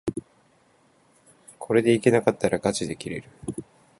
[1.59, 3.29] これでいけなかったらがちで切れる